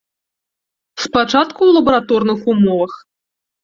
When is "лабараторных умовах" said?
1.79-2.93